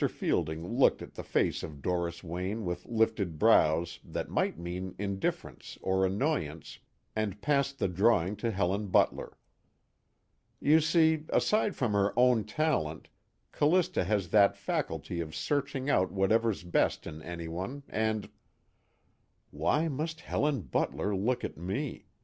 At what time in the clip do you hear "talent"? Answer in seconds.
12.45-13.09